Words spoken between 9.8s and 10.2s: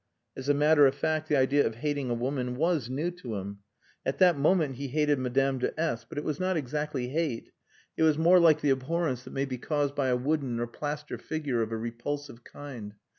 by a